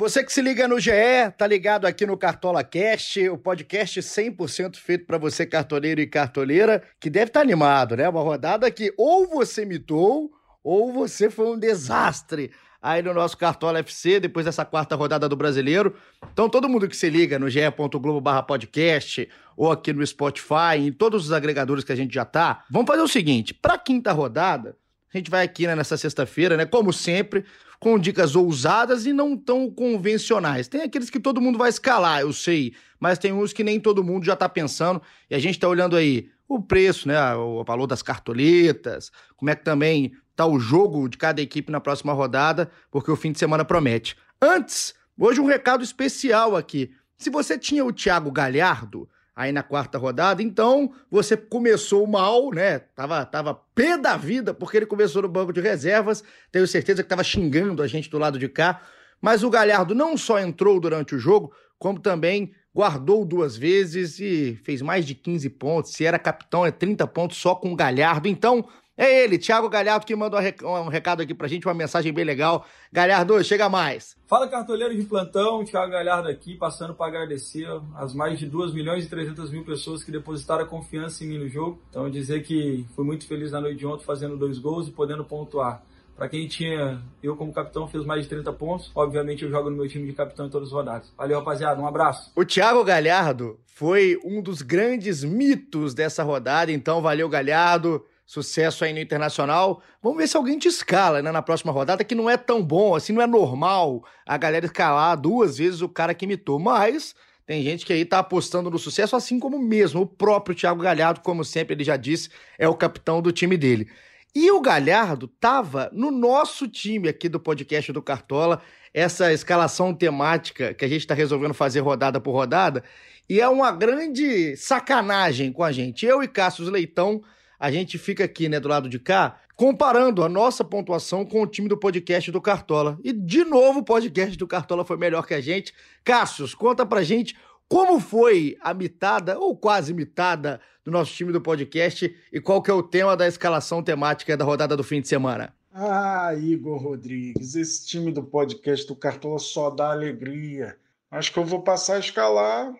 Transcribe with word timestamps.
Você 0.00 0.24
que 0.24 0.32
se 0.32 0.40
liga 0.40 0.66
no 0.66 0.80
GE, 0.80 0.90
tá 1.36 1.46
ligado 1.46 1.84
aqui 1.84 2.06
no 2.06 2.16
Cartola 2.16 2.64
Cast, 2.64 3.28
o 3.28 3.36
podcast 3.36 4.00
100% 4.00 4.76
feito 4.76 5.04
para 5.04 5.18
você 5.18 5.44
cartoleiro 5.44 6.00
e 6.00 6.06
cartoleira, 6.06 6.82
que 6.98 7.10
deve 7.10 7.26
estar 7.26 7.40
tá 7.40 7.44
animado, 7.44 7.94
né? 7.94 8.08
Uma 8.08 8.22
rodada 8.22 8.70
que 8.70 8.94
ou 8.96 9.28
você 9.28 9.66
mitou 9.66 10.32
ou 10.64 10.90
você 10.90 11.28
foi 11.28 11.48
um 11.48 11.58
desastre 11.58 12.50
aí 12.80 13.02
no 13.02 13.12
nosso 13.12 13.36
Cartola 13.36 13.80
FC, 13.80 14.18
depois 14.18 14.46
dessa 14.46 14.64
quarta 14.64 14.96
rodada 14.96 15.28
do 15.28 15.36
Brasileiro. 15.36 15.94
Então, 16.32 16.48
todo 16.48 16.66
mundo 16.66 16.88
que 16.88 16.96
se 16.96 17.10
liga 17.10 17.38
no 17.38 17.50
ge.globo 17.50 18.22
podcast 18.44 19.28
ou 19.54 19.70
aqui 19.70 19.92
no 19.92 20.06
Spotify, 20.06 20.78
em 20.78 20.92
todos 20.92 21.26
os 21.26 21.32
agregadores 21.32 21.84
que 21.84 21.92
a 21.92 21.96
gente 21.96 22.14
já 22.14 22.24
tá, 22.24 22.64
vamos 22.70 22.86
fazer 22.86 23.02
o 23.02 23.06
seguinte, 23.06 23.52
para 23.52 23.76
quinta 23.76 24.12
rodada, 24.12 24.78
a 25.12 25.18
gente 25.18 25.30
vai 25.30 25.44
aqui 25.44 25.66
né, 25.66 25.74
nessa 25.74 25.96
sexta-feira, 25.96 26.56
né, 26.56 26.64
como 26.64 26.92
sempre, 26.92 27.44
com 27.78 27.98
dicas 27.98 28.36
ousadas 28.36 29.06
e 29.06 29.12
não 29.12 29.36
tão 29.36 29.70
convencionais. 29.70 30.68
Tem 30.68 30.82
aqueles 30.82 31.10
que 31.10 31.18
todo 31.18 31.40
mundo 31.40 31.58
vai 31.58 31.68
escalar, 31.68 32.20
eu 32.20 32.32
sei, 32.32 32.74
mas 32.98 33.18
tem 33.18 33.32
uns 33.32 33.52
que 33.52 33.64
nem 33.64 33.80
todo 33.80 34.04
mundo 34.04 34.24
já 34.24 34.34
está 34.34 34.48
pensando 34.48 35.00
e 35.28 35.34
a 35.34 35.38
gente 35.38 35.54
está 35.54 35.68
olhando 35.68 35.96
aí 35.96 36.30
o 36.46 36.60
preço, 36.60 37.08
né, 37.08 37.34
o 37.34 37.64
valor 37.64 37.86
das 37.86 38.02
cartoletas, 38.02 39.10
como 39.36 39.50
é 39.50 39.56
que 39.56 39.64
também 39.64 40.12
tá 40.36 40.46
o 40.46 40.58
jogo 40.58 41.08
de 41.08 41.16
cada 41.16 41.40
equipe 41.40 41.70
na 41.70 41.80
próxima 41.80 42.12
rodada, 42.12 42.70
porque 42.90 43.10
o 43.10 43.16
fim 43.16 43.32
de 43.32 43.38
semana 43.38 43.64
promete. 43.64 44.16
Antes, 44.40 44.94
hoje 45.18 45.40
um 45.40 45.46
recado 45.46 45.84
especial 45.84 46.56
aqui. 46.56 46.92
Se 47.18 47.30
você 47.30 47.58
tinha 47.58 47.84
o 47.84 47.92
Thiago 47.92 48.30
Galhardo, 48.32 49.08
aí 49.40 49.52
na 49.52 49.62
quarta 49.62 49.96
rodada. 49.96 50.42
Então, 50.42 50.92
você 51.10 51.34
começou 51.34 52.06
mal, 52.06 52.50
né? 52.50 52.78
Tava, 52.78 53.24
tava 53.24 53.54
pé 53.74 53.96
da 53.96 54.14
vida, 54.14 54.52
porque 54.52 54.76
ele 54.76 54.86
começou 54.86 55.22
no 55.22 55.28
banco 55.28 55.50
de 55.50 55.62
reservas. 55.62 56.22
Tenho 56.52 56.66
certeza 56.66 57.02
que 57.02 57.08
tava 57.08 57.24
xingando 57.24 57.82
a 57.82 57.86
gente 57.86 58.10
do 58.10 58.18
lado 58.18 58.38
de 58.38 58.50
cá. 58.50 58.82
Mas 59.18 59.42
o 59.42 59.48
Galhardo 59.48 59.94
não 59.94 60.14
só 60.14 60.38
entrou 60.38 60.78
durante 60.78 61.14
o 61.14 61.18
jogo, 61.18 61.54
como 61.78 61.98
também 61.98 62.52
guardou 62.74 63.24
duas 63.24 63.56
vezes 63.56 64.20
e 64.20 64.60
fez 64.62 64.82
mais 64.82 65.06
de 65.06 65.14
15 65.14 65.48
pontos. 65.50 65.92
Se 65.92 66.04
era 66.04 66.18
capitão, 66.18 66.66
é 66.66 66.70
30 66.70 67.06
pontos 67.06 67.38
só 67.38 67.54
com 67.54 67.72
o 67.72 67.76
Galhardo. 67.76 68.28
Então, 68.28 68.68
é 69.02 69.24
ele, 69.24 69.38
Thiago 69.38 69.68
Galhardo, 69.68 70.04
que 70.04 70.14
mandou 70.14 70.38
um 70.62 70.88
recado 70.88 71.22
aqui 71.22 71.32
pra 71.32 71.48
gente, 71.48 71.66
uma 71.66 71.72
mensagem 71.72 72.12
bem 72.12 72.24
legal. 72.24 72.66
Galhardo, 72.92 73.42
chega 73.42 73.68
mais. 73.68 74.14
Fala, 74.26 74.46
cartoleiro 74.46 74.94
de 74.94 75.04
plantão, 75.04 75.64
Thiago 75.64 75.90
Galhardo 75.90 76.28
aqui, 76.28 76.54
passando 76.54 76.92
para 76.92 77.06
agradecer 77.06 77.66
as 77.96 78.12
mais 78.12 78.38
de 78.38 78.44
2 78.46 78.74
milhões 78.74 79.06
e 79.06 79.08
300 79.08 79.50
mil 79.50 79.64
pessoas 79.64 80.04
que 80.04 80.12
depositaram 80.12 80.64
a 80.64 80.66
confiança 80.66 81.24
em 81.24 81.28
mim 81.28 81.38
no 81.38 81.48
jogo. 81.48 81.80
Então, 81.88 82.10
dizer 82.10 82.42
que 82.42 82.84
fui 82.94 83.04
muito 83.04 83.26
feliz 83.26 83.50
na 83.50 83.60
noite 83.60 83.78
de 83.78 83.86
ontem 83.86 84.04
fazendo 84.04 84.36
dois 84.36 84.58
gols 84.58 84.88
e 84.88 84.90
podendo 84.90 85.24
pontuar. 85.24 85.82
Para 86.14 86.28
quem 86.28 86.46
tinha, 86.46 87.00
eu 87.22 87.34
como 87.34 87.50
capitão 87.50 87.88
fiz 87.88 88.04
mais 88.04 88.24
de 88.24 88.28
30 88.28 88.52
pontos. 88.52 88.92
Obviamente 88.94 89.42
eu 89.42 89.50
jogo 89.50 89.70
no 89.70 89.76
meu 89.78 89.88
time 89.88 90.06
de 90.06 90.12
capitão 90.12 90.44
em 90.46 90.50
todas 90.50 90.68
as 90.68 90.74
rodadas. 90.74 91.10
Valeu, 91.16 91.38
rapaziada. 91.38 91.80
Um 91.80 91.86
abraço. 91.86 92.30
O 92.36 92.44
Thiago 92.44 92.84
Galhardo 92.84 93.58
foi 93.64 94.20
um 94.22 94.42
dos 94.42 94.60
grandes 94.60 95.24
mitos 95.24 95.94
dessa 95.94 96.22
rodada. 96.22 96.70
Então, 96.70 97.00
valeu, 97.00 97.26
Galhardo 97.26 98.04
sucesso 98.30 98.84
aí 98.84 98.92
no 98.92 99.00
Internacional. 99.00 99.82
Vamos 100.00 100.16
ver 100.18 100.28
se 100.28 100.36
alguém 100.36 100.56
te 100.56 100.68
escala 100.68 101.20
né, 101.20 101.32
na 101.32 101.42
próxima 101.42 101.72
rodada, 101.72 102.04
que 102.04 102.14
não 102.14 102.30
é 102.30 102.36
tão 102.36 102.62
bom, 102.62 102.94
assim, 102.94 103.12
não 103.12 103.20
é 103.20 103.26
normal 103.26 104.04
a 104.24 104.36
galera 104.36 104.66
escalar 104.66 105.20
duas 105.20 105.58
vezes 105.58 105.80
o 105.80 105.88
cara 105.88 106.14
que 106.14 106.24
imitou, 106.26 106.56
mas 106.56 107.12
tem 107.44 107.60
gente 107.64 107.84
que 107.84 107.92
aí 107.92 108.04
tá 108.04 108.20
apostando 108.20 108.70
no 108.70 108.78
sucesso, 108.78 109.16
assim 109.16 109.40
como 109.40 109.58
mesmo 109.58 110.02
o 110.02 110.06
próprio 110.06 110.54
Thiago 110.54 110.80
Galhardo, 110.80 111.22
como 111.22 111.44
sempre 111.44 111.74
ele 111.74 111.82
já 111.82 111.96
disse, 111.96 112.30
é 112.56 112.68
o 112.68 112.74
capitão 112.76 113.20
do 113.20 113.32
time 113.32 113.56
dele. 113.56 113.90
E 114.32 114.48
o 114.52 114.60
Galhardo 114.60 115.26
tava 115.26 115.90
no 115.92 116.12
nosso 116.12 116.68
time 116.68 117.08
aqui 117.08 117.28
do 117.28 117.40
podcast 117.40 117.92
do 117.92 118.00
Cartola, 118.00 118.62
essa 118.94 119.32
escalação 119.32 119.92
temática 119.92 120.72
que 120.72 120.84
a 120.84 120.88
gente 120.88 121.00
está 121.00 121.14
resolvendo 121.14 121.52
fazer 121.52 121.80
rodada 121.80 122.20
por 122.20 122.30
rodada, 122.30 122.84
e 123.28 123.40
é 123.40 123.48
uma 123.48 123.72
grande 123.72 124.56
sacanagem 124.56 125.52
com 125.52 125.64
a 125.64 125.72
gente. 125.72 126.06
Eu 126.06 126.22
e 126.22 126.28
Cassius 126.28 126.68
Leitão 126.68 127.24
a 127.60 127.70
gente 127.70 127.98
fica 127.98 128.24
aqui, 128.24 128.48
né, 128.48 128.58
do 128.58 128.68
lado 128.68 128.88
de 128.88 128.98
cá, 128.98 129.38
comparando 129.54 130.24
a 130.24 130.28
nossa 130.30 130.64
pontuação 130.64 131.26
com 131.26 131.42
o 131.42 131.46
time 131.46 131.68
do 131.68 131.76
podcast 131.76 132.32
do 132.32 132.40
Cartola. 132.40 132.98
E, 133.04 133.12
de 133.12 133.44
novo, 133.44 133.80
o 133.80 133.84
podcast 133.84 134.34
do 134.38 134.46
Cartola 134.46 134.82
foi 134.82 134.96
melhor 134.96 135.26
que 135.26 135.34
a 135.34 135.40
gente. 135.42 135.74
Cássius, 136.02 136.54
conta 136.54 136.86
pra 136.86 137.02
gente 137.02 137.36
como 137.68 138.00
foi 138.00 138.56
a 138.60 138.72
mitada, 138.72 139.38
ou 139.38 139.54
quase 139.54 139.92
mitada, 139.92 140.58
do 140.82 140.90
nosso 140.90 141.12
time 141.12 141.32
do 141.32 141.40
podcast 141.40 142.12
e 142.32 142.40
qual 142.40 142.62
que 142.62 142.70
é 142.70 142.74
o 142.74 142.82
tema 142.82 143.16
da 143.16 143.28
escalação 143.28 143.82
temática 143.82 144.36
da 144.36 144.44
rodada 144.44 144.76
do 144.76 144.82
fim 144.82 145.00
de 145.00 145.08
semana. 145.08 145.54
Ah, 145.72 146.34
Igor 146.34 146.82
Rodrigues, 146.82 147.54
esse 147.54 147.86
time 147.86 148.10
do 148.10 148.24
podcast 148.24 148.86
do 148.88 148.96
Cartola 148.96 149.38
só 149.38 149.70
dá 149.70 149.92
alegria. 149.92 150.76
Acho 151.10 151.32
que 151.32 151.38
eu 151.38 151.44
vou 151.44 151.62
passar 151.62 151.96
a 151.96 152.00
escalar 152.00 152.72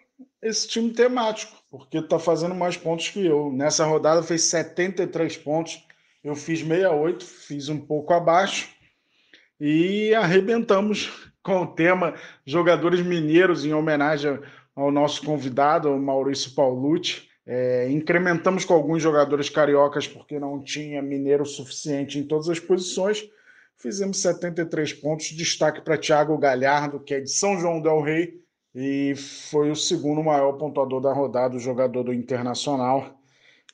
esse 0.43 0.67
time 0.67 0.91
temático, 0.91 1.57
porque 1.71 1.99
está 1.99 2.19
fazendo 2.19 2.55
mais 2.55 2.77
pontos 2.77 3.09
que 3.09 3.25
eu. 3.25 3.53
Nessa 3.53 3.85
rodada 3.85 4.23
fez 4.23 4.45
73 4.45 5.37
pontos, 5.39 5.85
eu 6.25 6.35
fiz 6.35 6.61
68, 6.61 7.25
fiz 7.25 7.69
um 7.69 7.79
pouco 7.79 8.13
abaixo 8.13 8.69
e 9.59 10.15
arrebentamos 10.15 11.11
com 11.43 11.63
o 11.63 11.67
tema 11.67 12.15
Jogadores 12.45 13.01
Mineiros, 13.01 13.65
em 13.65 13.75
homenagem 13.75 14.41
ao 14.75 14.91
nosso 14.91 15.25
convidado, 15.25 15.91
Maurício 15.99 16.55
Paulucci. 16.55 17.29
É, 17.47 17.91
incrementamos 17.91 18.65
com 18.65 18.75
alguns 18.75 19.03
jogadores 19.03 19.49
cariocas 19.49 20.07
porque 20.07 20.39
não 20.39 20.63
tinha 20.63 21.03
mineiro 21.03 21.45
suficiente 21.45 22.19
em 22.19 22.23
todas 22.23 22.49
as 22.49 22.61
posições. 22.61 23.29
Fizemos 23.77 24.21
73 24.21 24.93
pontos. 24.95 25.31
Destaque 25.31 25.81
para 25.81 25.99
Thiago 25.99 26.37
Galhardo, 26.39 27.01
que 27.01 27.15
é 27.15 27.21
de 27.21 27.31
São 27.31 27.59
João 27.59 27.81
Del 27.81 28.03
Rei, 28.03 28.40
e 28.75 29.15
foi 29.17 29.71
o 29.71 29.77
segundo 29.77 30.23
maior 30.23 30.53
pontuador 30.53 31.01
da 31.01 31.13
rodada, 31.13 31.57
o 31.57 31.61
jogador 31.61 32.05
do 32.05 32.15
Internacional. 32.15 33.21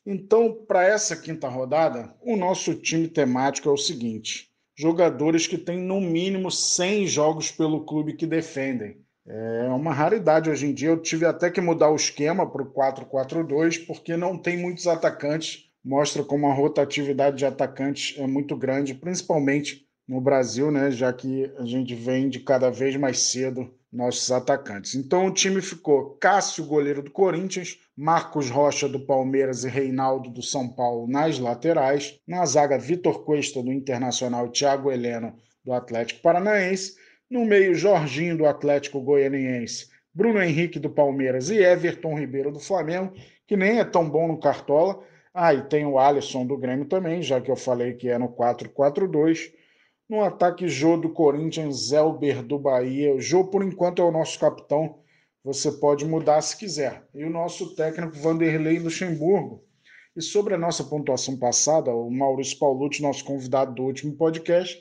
Então, 0.04 0.52
para 0.66 0.84
essa 0.84 1.16
quinta 1.16 1.48
rodada, 1.48 2.14
o 2.22 2.36
nosso 2.36 2.74
time 2.74 3.08
temático 3.08 3.68
é 3.68 3.72
o 3.72 3.76
seguinte: 3.76 4.50
jogadores 4.76 5.46
que 5.46 5.58
têm 5.58 5.78
no 5.78 6.00
mínimo 6.00 6.50
100 6.50 7.06
jogos 7.06 7.50
pelo 7.50 7.84
clube 7.84 8.14
que 8.14 8.26
defendem. 8.26 9.04
É 9.28 9.68
uma 9.70 9.92
raridade 9.92 10.48
hoje 10.48 10.66
em 10.66 10.72
dia. 10.72 10.90
Eu 10.90 11.02
tive 11.02 11.26
até 11.26 11.50
que 11.50 11.60
mudar 11.60 11.90
o 11.90 11.96
esquema 11.96 12.48
para 12.48 12.62
o 12.62 12.72
4-4-2, 12.72 13.84
porque 13.84 14.16
não 14.16 14.38
tem 14.38 14.56
muitos 14.56 14.86
atacantes. 14.86 15.64
Mostra 15.84 16.22
como 16.22 16.46
a 16.46 16.54
rotatividade 16.54 17.36
de 17.36 17.46
atacantes 17.46 18.16
é 18.18 18.26
muito 18.26 18.56
grande, 18.56 18.94
principalmente 18.94 19.85
no 20.08 20.20
Brasil, 20.20 20.70
né? 20.70 20.90
Já 20.90 21.12
que 21.12 21.50
a 21.58 21.64
gente 21.64 21.94
vem 21.94 22.28
de 22.28 22.40
cada 22.40 22.70
vez 22.70 22.96
mais 22.96 23.20
cedo 23.20 23.70
nossos 23.92 24.30
atacantes. 24.30 24.94
Então 24.94 25.26
o 25.26 25.32
time 25.32 25.62
ficou 25.62 26.16
Cássio, 26.20 26.66
goleiro 26.66 27.02
do 27.02 27.10
Corinthians, 27.10 27.78
Marcos 27.96 28.50
Rocha 28.50 28.88
do 28.88 29.00
Palmeiras 29.00 29.64
e 29.64 29.68
Reinaldo 29.68 30.28
do 30.28 30.42
São 30.42 30.68
Paulo 30.68 31.08
nas 31.08 31.38
laterais, 31.38 32.20
na 32.26 32.44
zaga 32.44 32.78
Vitor 32.78 33.24
Cuesta 33.24 33.62
do 33.62 33.72
Internacional, 33.72 34.50
Thiago 34.50 34.90
Heleno 34.90 35.34
do 35.64 35.72
Atlético 35.72 36.20
Paranaense, 36.20 36.96
no 37.30 37.44
meio 37.44 37.74
Jorginho 37.74 38.36
do 38.36 38.46
Atlético 38.46 39.00
Goianiense, 39.00 39.88
Bruno 40.14 40.42
Henrique 40.42 40.78
do 40.78 40.90
Palmeiras 40.90 41.50
e 41.50 41.56
Everton 41.56 42.18
Ribeiro 42.18 42.52
do 42.52 42.60
Flamengo, 42.60 43.12
que 43.46 43.56
nem 43.56 43.80
é 43.80 43.84
tão 43.84 44.08
bom 44.08 44.28
no 44.28 44.38
Cartola. 44.38 45.02
Ah, 45.34 45.52
e 45.52 45.62
tem 45.62 45.84
o 45.84 45.98
Alisson 45.98 46.46
do 46.46 46.56
Grêmio 46.56 46.86
também, 46.86 47.22
já 47.22 47.40
que 47.40 47.50
eu 47.50 47.56
falei 47.56 47.94
que 47.94 48.08
é 48.08 48.16
no 48.16 48.28
4-4-2. 48.28 49.52
No 50.08 50.22
ataque, 50.22 50.68
Jô 50.68 50.96
do 50.96 51.10
Corinthians, 51.10 51.90
Elber 51.90 52.40
do 52.40 52.60
Bahia. 52.60 53.12
O 53.12 53.20
Jô, 53.20 53.44
por 53.44 53.64
enquanto, 53.64 54.00
é 54.00 54.04
o 54.04 54.12
nosso 54.12 54.38
capitão. 54.38 55.00
Você 55.42 55.72
pode 55.72 56.04
mudar 56.04 56.40
se 56.42 56.56
quiser. 56.56 57.04
E 57.12 57.24
o 57.24 57.30
nosso 57.30 57.74
técnico, 57.74 58.16
Vanderlei 58.16 58.78
Luxemburgo. 58.78 59.64
E 60.14 60.22
sobre 60.22 60.54
a 60.54 60.58
nossa 60.58 60.84
pontuação 60.84 61.36
passada, 61.36 61.92
o 61.92 62.08
Maurício 62.08 62.56
Paulucci, 62.56 63.02
nosso 63.02 63.24
convidado 63.24 63.74
do 63.74 63.82
último 63.82 64.14
podcast, 64.14 64.80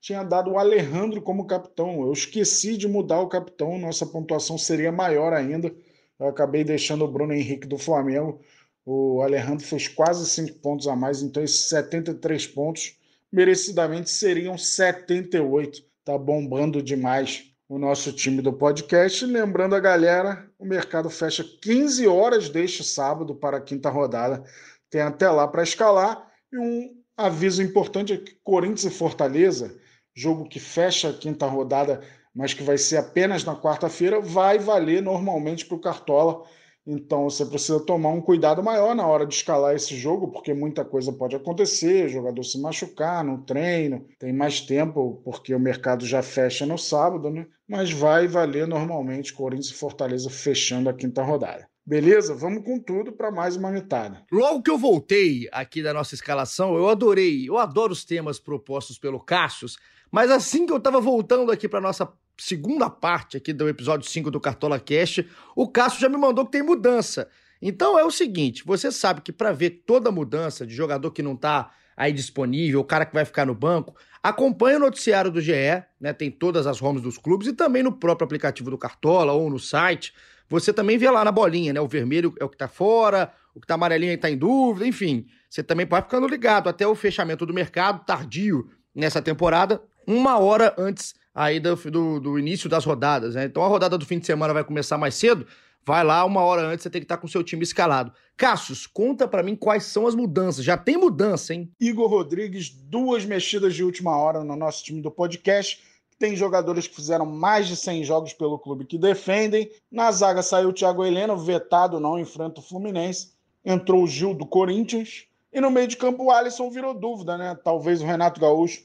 tinha 0.00 0.24
dado 0.24 0.50
o 0.50 0.58
Alejandro 0.58 1.22
como 1.22 1.46
capitão. 1.46 2.02
Eu 2.02 2.12
esqueci 2.12 2.76
de 2.76 2.88
mudar 2.88 3.20
o 3.20 3.28
capitão, 3.28 3.78
nossa 3.78 4.04
pontuação 4.04 4.58
seria 4.58 4.90
maior 4.90 5.32
ainda. 5.32 5.72
Eu 6.18 6.26
acabei 6.26 6.64
deixando 6.64 7.04
o 7.04 7.10
Bruno 7.10 7.32
Henrique 7.32 7.68
do 7.68 7.78
Flamengo. 7.78 8.40
O 8.84 9.22
Alejandro 9.22 9.64
fez 9.64 9.86
quase 9.86 10.28
5 10.28 10.58
pontos 10.58 10.88
a 10.88 10.96
mais, 10.96 11.22
então 11.22 11.44
esses 11.44 11.68
73 11.68 12.48
pontos 12.48 12.98
merecidamente 13.34 14.10
seriam 14.10 14.56
78. 14.56 15.82
Tá 16.04 16.16
bombando 16.16 16.80
demais 16.80 17.50
o 17.68 17.80
nosso 17.80 18.12
time 18.12 18.40
do 18.40 18.52
podcast. 18.52 19.26
Lembrando 19.26 19.74
a 19.74 19.80
galera, 19.80 20.48
o 20.56 20.64
mercado 20.64 21.10
fecha 21.10 21.42
15 21.42 22.06
horas 22.06 22.48
deste 22.48 22.84
sábado 22.84 23.34
para 23.34 23.56
a 23.56 23.60
quinta 23.60 23.90
rodada. 23.90 24.44
Tem 24.88 25.00
até 25.00 25.28
lá 25.28 25.48
para 25.48 25.64
escalar. 25.64 26.30
E 26.52 26.56
um 26.56 26.94
aviso 27.16 27.60
importante 27.60 28.12
é 28.12 28.18
que 28.18 28.36
Corinthians 28.44 28.84
e 28.84 28.96
Fortaleza, 28.96 29.74
jogo 30.14 30.48
que 30.48 30.60
fecha 30.60 31.10
a 31.10 31.12
quinta 31.12 31.44
rodada, 31.44 32.02
mas 32.32 32.54
que 32.54 32.62
vai 32.62 32.78
ser 32.78 32.98
apenas 32.98 33.42
na 33.42 33.56
quarta-feira, 33.56 34.20
vai 34.20 34.60
valer 34.60 35.02
normalmente 35.02 35.66
para 35.66 35.76
o 35.76 35.80
Cartola. 35.80 36.44
Então 36.86 37.24
você 37.24 37.46
precisa 37.46 37.80
tomar 37.80 38.10
um 38.10 38.20
cuidado 38.20 38.62
maior 38.62 38.94
na 38.94 39.06
hora 39.06 39.26
de 39.26 39.34
escalar 39.34 39.74
esse 39.74 39.96
jogo, 39.96 40.28
porque 40.28 40.52
muita 40.52 40.84
coisa 40.84 41.12
pode 41.12 41.34
acontecer, 41.34 42.08
jogador 42.08 42.42
se 42.42 42.60
machucar 42.60 43.24
no 43.24 43.42
treino, 43.42 44.06
tem 44.18 44.32
mais 44.32 44.60
tempo 44.60 45.22
porque 45.24 45.54
o 45.54 45.60
mercado 45.60 46.06
já 46.06 46.22
fecha 46.22 46.66
no 46.66 46.76
sábado, 46.76 47.30
né? 47.30 47.46
Mas 47.66 47.90
vai 47.90 48.28
valer 48.28 48.66
normalmente 48.66 49.32
Corinthians 49.32 49.68
e 49.68 49.74
Fortaleza 49.74 50.28
fechando 50.28 50.90
a 50.90 50.94
quinta 50.94 51.22
rodada. 51.22 51.66
Beleza? 51.86 52.34
Vamos 52.34 52.64
com 52.64 52.78
tudo 52.78 53.12
para 53.12 53.30
mais 53.30 53.56
uma 53.56 53.70
mitada. 53.70 54.22
Logo 54.32 54.62
que 54.62 54.70
eu 54.70 54.78
voltei 54.78 55.48
aqui 55.52 55.82
da 55.82 55.92
nossa 55.92 56.14
escalação, 56.14 56.76
eu 56.76 56.88
adorei, 56.88 57.48
eu 57.48 57.58
adoro 57.58 57.92
os 57.92 58.04
temas 58.04 58.38
propostos 58.38 58.98
pelo 58.98 59.20
Cassius, 59.20 59.76
mas 60.10 60.30
assim 60.30 60.64
que 60.64 60.72
eu 60.72 60.78
estava 60.78 61.00
voltando 61.00 61.50
aqui 61.52 61.68
para 61.68 61.80
nossa 61.80 62.10
segunda 62.36 62.90
parte 62.90 63.36
aqui 63.36 63.52
do 63.52 63.68
episódio 63.68 64.08
5 64.08 64.30
do 64.30 64.40
Cartola 64.40 64.78
Cash, 64.80 65.24
o 65.54 65.68
Cássio 65.68 66.00
já 66.00 66.08
me 66.08 66.16
mandou 66.16 66.44
que 66.44 66.52
tem 66.52 66.62
mudança. 66.62 67.28
Então 67.60 67.98
é 67.98 68.04
o 68.04 68.10
seguinte, 68.10 68.62
você 68.64 68.92
sabe 68.92 69.20
que 69.20 69.32
para 69.32 69.52
ver 69.52 69.82
toda 69.86 70.10
mudança 70.10 70.66
de 70.66 70.74
jogador 70.74 71.10
que 71.10 71.22
não 71.22 71.36
tá 71.36 71.70
aí 71.96 72.12
disponível, 72.12 72.80
o 72.80 72.84
cara 72.84 73.06
que 73.06 73.14
vai 73.14 73.24
ficar 73.24 73.46
no 73.46 73.54
banco, 73.54 73.94
acompanhe 74.22 74.76
o 74.76 74.80
noticiário 74.80 75.30
do 75.30 75.40
GE, 75.40 75.82
né? 76.00 76.12
Tem 76.12 76.30
todas 76.30 76.66
as 76.66 76.82
homes 76.82 77.02
dos 77.02 77.16
clubes 77.16 77.46
e 77.46 77.52
também 77.52 77.82
no 77.82 77.92
próprio 77.92 78.24
aplicativo 78.24 78.70
do 78.70 78.76
Cartola 78.76 79.32
ou 79.32 79.48
no 79.48 79.58
site. 79.58 80.12
Você 80.48 80.72
também 80.72 80.98
vê 80.98 81.10
lá 81.10 81.24
na 81.24 81.32
bolinha, 81.32 81.72
né? 81.72 81.80
O 81.80 81.88
vermelho 81.88 82.34
é 82.40 82.44
o 82.44 82.48
que 82.48 82.56
tá 82.56 82.68
fora, 82.68 83.32
o 83.54 83.60
que 83.60 83.66
tá 83.66 83.74
amarelinho 83.74 84.10
aí 84.10 84.18
tá 84.18 84.30
em 84.30 84.36
dúvida, 84.36 84.86
enfim. 84.86 85.26
Você 85.48 85.62
também 85.62 85.86
pode 85.86 86.06
ficando 86.06 86.26
ligado 86.26 86.68
até 86.68 86.86
o 86.86 86.94
fechamento 86.94 87.46
do 87.46 87.54
mercado 87.54 88.04
tardio 88.04 88.68
nessa 88.94 89.22
temporada, 89.22 89.82
uma 90.06 90.38
hora 90.38 90.74
antes 90.76 91.14
aí 91.34 91.58
do, 91.58 91.74
do, 91.74 92.20
do, 92.20 92.38
início 92.38 92.68
das 92.68 92.84
rodadas, 92.84 93.34
né? 93.34 93.44
Então 93.46 93.64
a 93.64 93.68
rodada 93.68 93.98
do 93.98 94.06
fim 94.06 94.18
de 94.18 94.26
semana 94.26 94.54
vai 94.54 94.62
começar 94.62 94.96
mais 94.96 95.16
cedo, 95.16 95.46
vai 95.84 96.04
lá 96.04 96.24
uma 96.24 96.42
hora 96.42 96.62
antes, 96.62 96.84
você 96.84 96.90
tem 96.90 97.00
que 97.00 97.04
estar 97.04 97.16
com 97.16 97.26
o 97.26 97.30
seu 97.30 97.42
time 97.42 97.64
escalado. 97.64 98.12
Cassius, 98.36 98.86
conta 98.86 99.26
para 99.26 99.42
mim 99.42 99.56
quais 99.56 99.84
são 99.84 100.06
as 100.06 100.14
mudanças. 100.14 100.64
Já 100.64 100.76
tem 100.76 100.96
mudança, 100.96 101.52
hein? 101.52 101.70
Igor 101.80 102.08
Rodrigues, 102.08 102.70
duas 102.70 103.24
mexidas 103.24 103.74
de 103.74 103.82
última 103.82 104.16
hora 104.16 104.44
no 104.44 104.54
nosso 104.54 104.84
time 104.84 105.00
do 105.00 105.10
podcast. 105.10 105.82
Tem 106.18 106.36
jogadores 106.36 106.86
que 106.86 106.94
fizeram 106.94 107.26
mais 107.26 107.66
de 107.66 107.76
100 107.76 108.04
jogos 108.04 108.32
pelo 108.32 108.58
clube 108.58 108.86
que 108.86 108.96
defendem. 108.96 109.70
Na 109.90 110.10
zaga 110.12 110.42
saiu 110.42 110.68
o 110.68 110.72
Thiago 110.72 111.04
Heleno, 111.04 111.36
vetado, 111.36 111.98
não 111.98 112.18
enfrenta 112.18 112.60
o 112.60 112.62
Fluminense. 112.62 113.32
Entrou 113.64 114.04
o 114.04 114.06
Gil 114.06 114.32
do 114.32 114.46
Corinthians. 114.46 115.26
E 115.52 115.60
no 115.60 115.70
meio 115.70 115.86
de 115.86 115.96
campo 115.96 116.24
o 116.24 116.30
Alisson 116.30 116.70
virou 116.70 116.94
dúvida, 116.94 117.36
né? 117.36 117.56
Talvez 117.62 118.00
o 118.00 118.06
Renato 118.06 118.40
Gaúcho 118.40 118.82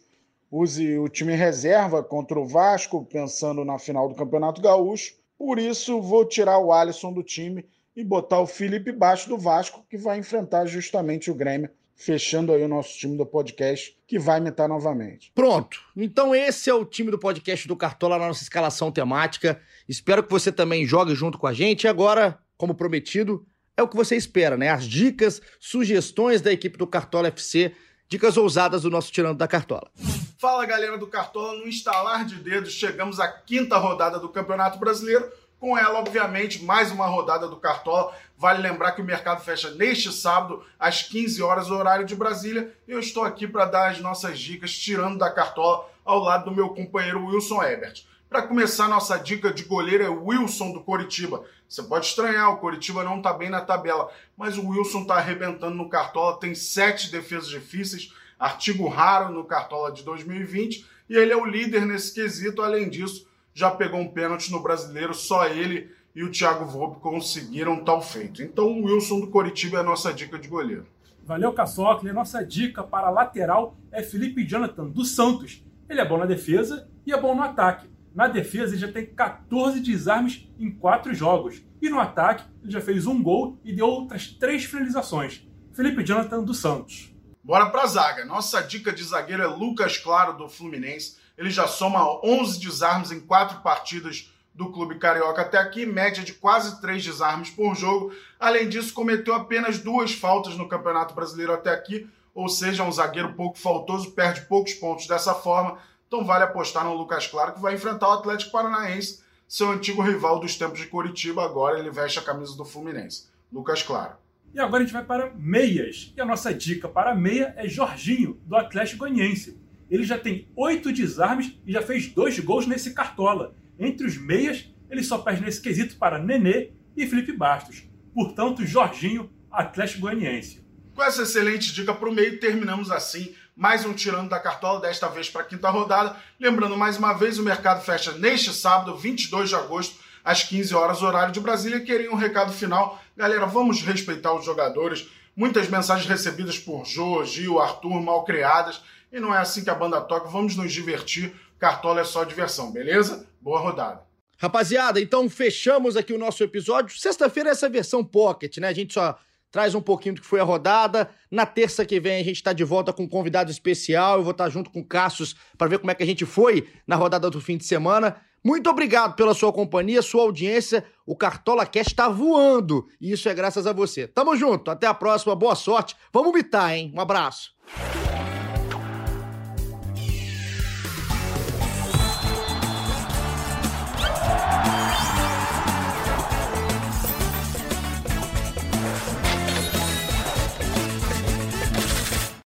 use 0.51 0.97
o 0.97 1.07
time 1.07 1.35
reserva 1.35 2.03
contra 2.03 2.39
o 2.39 2.45
Vasco, 2.45 3.05
pensando 3.05 3.63
na 3.63 3.77
final 3.77 4.07
do 4.07 4.15
Campeonato 4.15 4.61
Gaúcho. 4.61 5.13
Por 5.37 5.59
isso, 5.59 6.01
vou 6.01 6.25
tirar 6.25 6.59
o 6.59 6.73
Alisson 6.73 7.13
do 7.13 7.23
time 7.23 7.65
e 7.95 8.03
botar 8.03 8.39
o 8.39 8.47
Felipe 8.47 8.91
Baixo 8.91 9.29
do 9.29 9.37
Vasco, 9.37 9.85
que 9.89 9.97
vai 9.97 10.17
enfrentar 10.17 10.65
justamente 10.65 11.29
o 11.29 11.35
Grêmio, 11.35 11.69
fechando 11.95 12.53
aí 12.53 12.63
o 12.63 12.67
nosso 12.67 12.97
time 12.97 13.17
do 13.17 13.25
podcast, 13.25 13.97
que 14.07 14.17
vai 14.17 14.39
imitar 14.39 14.69
novamente. 14.69 15.31
Pronto. 15.35 15.81
Então 15.95 16.33
esse 16.33 16.69
é 16.69 16.73
o 16.73 16.85
time 16.85 17.11
do 17.11 17.19
podcast 17.19 17.67
do 17.67 17.75
Cartola 17.75 18.17
na 18.17 18.27
nossa 18.27 18.43
escalação 18.43 18.91
temática. 18.91 19.59
Espero 19.87 20.23
que 20.23 20.31
você 20.31 20.51
também 20.51 20.85
jogue 20.85 21.13
junto 21.13 21.37
com 21.37 21.45
a 21.45 21.53
gente. 21.53 21.83
E 21.83 21.87
agora, 21.87 22.39
como 22.57 22.73
prometido, 22.73 23.45
é 23.75 23.83
o 23.83 23.87
que 23.87 23.97
você 23.97 24.15
espera, 24.15 24.57
né? 24.57 24.69
As 24.69 24.85
dicas, 24.85 25.41
sugestões 25.59 26.41
da 26.41 26.51
equipe 26.51 26.77
do 26.77 26.87
Cartola 26.87 27.27
FC, 27.27 27.73
dicas 28.07 28.37
ousadas 28.37 28.81
do 28.81 28.89
nosso 28.89 29.11
Tirando 29.11 29.37
da 29.37 29.47
Cartola. 29.47 29.91
Fala 30.39 30.65
galera 30.65 30.97
do 30.97 31.05
Cartola, 31.05 31.57
no 31.57 31.67
instalar 31.67 32.23
de 32.23 32.35
dedos 32.35 32.71
chegamos 32.71 33.19
à 33.19 33.27
quinta 33.27 33.77
rodada 33.77 34.17
do 34.17 34.29
Campeonato 34.29 34.79
Brasileiro. 34.79 35.29
Com 35.59 35.77
ela, 35.77 35.99
obviamente, 35.99 36.63
mais 36.63 36.91
uma 36.91 37.07
rodada 37.07 37.45
do 37.45 37.57
Cartola. 37.57 38.15
Vale 38.37 38.61
lembrar 38.61 38.93
que 38.93 39.01
o 39.01 39.05
mercado 39.05 39.43
fecha 39.43 39.69
neste 39.71 40.13
sábado, 40.13 40.63
às 40.79 41.03
15 41.03 41.43
horas, 41.43 41.69
horário 41.69 42.05
de 42.05 42.15
Brasília. 42.15 42.73
E 42.87 42.91
eu 42.93 43.01
estou 43.01 43.25
aqui 43.25 43.49
para 43.49 43.65
dar 43.65 43.91
as 43.91 43.99
nossas 43.99 44.39
dicas, 44.39 44.71
tirando 44.71 45.17
da 45.17 45.29
Cartola, 45.29 45.85
ao 46.05 46.19
lado 46.19 46.45
do 46.45 46.55
meu 46.55 46.69
companheiro 46.69 47.25
Wilson 47.25 47.61
Ebert. 47.61 48.05
Para 48.29 48.43
começar, 48.43 48.87
nossa 48.87 49.17
dica 49.17 49.51
de 49.51 49.65
goleiro 49.65 50.05
é 50.05 50.07
Wilson 50.07 50.71
do 50.71 50.79
Coritiba. 50.79 51.43
Você 51.67 51.83
pode 51.83 52.05
estranhar, 52.05 52.49
o 52.53 52.59
Coritiba 52.59 53.03
não 53.03 53.17
está 53.17 53.33
bem 53.33 53.49
na 53.49 53.59
tabela, 53.59 54.09
mas 54.37 54.57
o 54.57 54.69
Wilson 54.69 55.01
está 55.01 55.15
arrebentando 55.15 55.75
no 55.75 55.89
Cartola, 55.89 56.39
tem 56.39 56.55
sete 56.55 57.11
defesas 57.11 57.49
difíceis, 57.49 58.13
artigo 58.39 58.87
raro 58.87 59.33
no 59.33 59.43
Cartola 59.43 59.91
de 59.91 60.03
2020, 60.03 60.85
e 61.09 61.15
ele 61.15 61.33
é 61.33 61.37
o 61.37 61.45
líder 61.45 61.85
nesse 61.85 62.13
quesito. 62.13 62.61
Além 62.61 62.89
disso, 62.89 63.27
já 63.53 63.69
pegou 63.69 63.99
um 63.99 64.07
pênalti 64.07 64.51
no 64.51 64.63
brasileiro, 64.63 65.13
só 65.13 65.45
ele 65.47 65.91
e 66.15 66.23
o 66.23 66.31
Thiago 66.31 66.65
Volpe 66.65 66.99
conseguiram 66.99 67.83
tal 67.83 68.01
feito. 68.01 68.41
Então 68.41 68.67
o 68.67 68.85
Wilson 68.85 69.19
do 69.19 69.27
Coritiba 69.27 69.77
é 69.77 69.79
a 69.81 69.83
nossa 69.83 70.13
dica 70.13 70.39
de 70.39 70.47
goleiro. 70.47 70.87
Valeu, 71.23 71.53
Caçocle. 71.53 72.11
Nossa 72.11 72.43
dica 72.43 72.81
para 72.81 73.09
lateral 73.09 73.77
é 73.91 74.01
Felipe 74.01 74.43
Jonathan, 74.43 74.87
do 74.87 75.05
Santos. 75.05 75.63
Ele 75.87 76.01
é 76.01 76.07
bom 76.07 76.17
na 76.17 76.25
defesa 76.25 76.89
e 77.05 77.13
é 77.13 77.21
bom 77.21 77.35
no 77.35 77.43
ataque. 77.43 77.87
Na 78.15 78.27
defesa, 78.27 78.73
ele 78.73 78.81
já 78.81 78.91
tem 78.91 79.05
14 79.05 79.79
desarmes 79.79 80.49
em 80.57 80.71
4 80.71 81.13
jogos. 81.13 81.61
E 81.81 81.87
no 81.87 81.99
ataque, 81.99 82.43
ele 82.63 82.71
já 82.71 82.81
fez 82.81 83.05
um 83.05 83.21
gol 83.21 83.59
e 83.63 83.71
deu 83.71 83.85
outras 83.85 84.27
3 84.27 84.65
finalizações. 84.65 85.47
Felipe 85.71 86.03
Jonathan, 86.03 86.43
do 86.43 86.53
Santos. 86.53 87.13
Bora 87.43 87.69
pra 87.69 87.85
zaga. 87.85 88.25
Nossa 88.25 88.61
dica 88.61 88.91
de 88.91 89.03
zagueiro 89.03 89.41
é 89.41 89.47
Lucas 89.47 89.97
Claro 89.97 90.33
do 90.33 90.49
Fluminense. 90.49 91.17
Ele 91.37 91.49
já 91.49 91.67
soma 91.67 92.19
11 92.23 92.59
desarmes 92.59 93.11
em 93.11 93.19
4 93.19 93.61
partidas 93.61 94.29
do 94.53 94.71
clube 94.71 94.99
carioca 94.99 95.41
até 95.41 95.57
aqui, 95.57 95.85
média 95.85 96.21
de 96.21 96.33
quase 96.33 96.81
3 96.81 97.01
desarmes 97.01 97.49
por 97.49 97.73
jogo. 97.75 98.13
Além 98.37 98.67
disso, 98.67 98.93
cometeu 98.93 99.33
apenas 99.33 99.79
duas 99.79 100.11
faltas 100.11 100.57
no 100.57 100.67
Campeonato 100.67 101.13
Brasileiro 101.13 101.53
até 101.53 101.69
aqui, 101.69 102.09
ou 102.35 102.49
seja, 102.49 102.83
um 102.83 102.91
zagueiro 102.91 103.33
pouco 103.33 103.57
faltoso, 103.57 104.11
perde 104.11 104.41
poucos 104.41 104.73
pontos 104.73 105.07
dessa 105.07 105.33
forma. 105.33 105.77
Então 106.07 106.25
vale 106.25 106.43
apostar 106.43 106.83
no 106.83 106.93
Lucas 106.93 107.25
Claro, 107.25 107.53
que 107.53 107.61
vai 107.61 107.73
enfrentar 107.73 108.09
o 108.09 108.13
Atlético 108.13 108.51
Paranaense, 108.51 109.23
seu 109.47 109.71
antigo 109.71 110.01
rival 110.01 110.39
dos 110.39 110.57
tempos 110.57 110.79
de 110.79 110.87
Curitiba. 110.87 111.45
Agora 111.45 111.79
ele 111.79 111.89
veste 111.89 112.19
a 112.19 112.21
camisa 112.21 112.57
do 112.57 112.65
Fluminense. 112.65 113.29
Lucas 113.51 113.81
Claro. 113.81 114.13
E 114.53 114.59
agora 114.59 114.83
a 114.83 114.85
gente 114.85 114.93
vai 114.93 115.03
para 115.03 115.33
meias. 115.35 116.13
E 116.15 116.21
a 116.21 116.25
nossa 116.25 116.53
dica 116.53 116.87
para 116.87 117.15
meia 117.15 117.53
é 117.57 117.67
Jorginho, 117.67 118.39
do 118.45 118.55
Atlético 118.55 118.99
Goianiense. 118.99 119.59
Ele 119.89 120.03
já 120.03 120.17
tem 120.17 120.47
oito 120.55 120.91
desarmes 120.91 121.57
e 121.65 121.71
já 121.71 121.81
fez 121.81 122.07
dois 122.07 122.39
gols 122.39 122.67
nesse 122.67 122.93
cartola. 122.93 123.55
Entre 123.77 124.05
os 124.05 124.17
meias, 124.17 124.69
ele 124.89 125.03
só 125.03 125.19
perde 125.19 125.41
nesse 125.41 125.61
quesito 125.61 125.97
para 125.97 126.19
Nenê 126.19 126.71
e 126.95 127.07
Felipe 127.07 127.31
Bastos. 127.31 127.83
Portanto, 128.13 128.65
Jorginho, 128.65 129.29
Atlético 129.51 130.01
Goianiense. 130.01 130.63
Com 130.95 131.03
essa 131.03 131.23
excelente 131.23 131.73
dica 131.73 131.93
para 131.93 132.09
o 132.09 132.13
meio, 132.13 132.39
terminamos 132.39 132.91
assim 132.91 133.33
mais 133.59 133.85
um 133.85 133.93
tirando 133.93 134.29
da 134.29 134.39
cartola, 134.39 134.79
desta 134.79 135.09
vez 135.09 135.29
para 135.29 135.41
a 135.41 135.43
quinta 135.43 135.69
rodada. 135.69 136.15
Lembrando 136.39 136.77
mais 136.77 136.95
uma 136.95 137.11
vez, 137.11 137.37
o 137.37 137.43
mercado 137.43 137.83
fecha 137.83 138.13
neste 138.13 138.53
sábado, 138.53 138.95
22 138.95 139.49
de 139.49 139.55
agosto, 139.55 139.99
às 140.23 140.43
15 140.43 140.73
horas, 140.75 141.01
horário 141.01 141.33
de 141.33 141.39
Brasília. 141.39 141.79
Queria 141.79 142.11
um 142.11 142.15
recado 142.15 142.51
final. 142.51 143.01
Galera, 143.15 143.45
vamos 143.45 143.81
respeitar 143.81 144.33
os 144.33 144.45
jogadores. 144.45 145.07
Muitas 145.35 145.69
mensagens 145.69 146.07
recebidas 146.07 146.57
por 146.57 146.85
Jô, 146.85 147.23
Gil, 147.23 147.59
Arthur, 147.59 148.01
mal 148.01 148.23
criadas. 148.23 148.81
E 149.11 149.19
não 149.19 149.33
é 149.33 149.39
assim 149.39 149.63
que 149.63 149.69
a 149.69 149.75
banda 149.75 150.01
toca. 150.01 150.29
Vamos 150.29 150.55
nos 150.55 150.71
divertir. 150.71 151.33
Cartola 151.57 152.01
é 152.01 152.03
só 152.03 152.23
diversão, 152.23 152.71
beleza? 152.71 153.27
Boa 153.41 153.59
rodada. 153.59 154.01
Rapaziada, 154.37 155.01
então 155.01 155.29
fechamos 155.29 155.97
aqui 155.97 156.13
o 156.13 156.17
nosso 156.17 156.41
episódio. 156.41 156.97
Sexta-feira 156.97 157.49
é 157.49 157.51
essa 157.51 157.67
versão 157.67 158.03
pocket, 158.03 158.57
né? 158.57 158.69
A 158.69 158.73
gente 158.73 158.93
só 158.93 159.19
traz 159.51 159.75
um 159.75 159.81
pouquinho 159.81 160.15
do 160.15 160.21
que 160.21 160.27
foi 160.27 160.39
a 160.39 160.43
rodada. 160.43 161.09
Na 161.29 161.45
terça 161.45 161.85
que 161.85 161.99
vem 161.99 162.21
a 162.21 162.23
gente 162.23 162.37
está 162.37 162.53
de 162.53 162.63
volta 162.63 162.93
com 162.93 163.03
um 163.03 163.07
convidado 163.07 163.51
especial. 163.51 164.17
Eu 164.17 164.23
vou 164.23 164.31
estar 164.31 164.45
tá 164.45 164.49
junto 164.49 164.69
com 164.69 164.79
o 164.79 164.85
Cassius 164.85 165.35
para 165.57 165.67
ver 165.67 165.79
como 165.79 165.91
é 165.91 165.95
que 165.95 166.03
a 166.03 166.05
gente 166.05 166.25
foi 166.25 166.69
na 166.87 166.95
rodada 166.95 167.29
do 167.29 167.41
fim 167.41 167.57
de 167.57 167.65
semana. 167.65 168.15
Muito 168.43 168.69
obrigado 168.69 169.15
pela 169.15 169.33
sua 169.33 169.51
companhia, 169.51 170.01
sua 170.01 170.23
audiência. 170.23 170.85
O 171.05 171.15
Cartola 171.15 171.65
Cash 171.65 171.87
está 171.87 172.07
voando 172.07 172.87
e 172.99 173.11
isso 173.11 173.27
é 173.27 173.33
graças 173.33 173.67
a 173.67 173.73
você. 173.73 174.07
Tamo 174.07 174.35
junto, 174.35 174.71
até 174.71 174.87
a 174.87 174.93
próxima, 174.93 175.35
boa 175.35 175.55
sorte. 175.55 175.95
Vamos 176.13 176.31
bitar, 176.31 176.73
hein? 176.73 176.93
Um 176.95 177.01
abraço. 177.01 177.53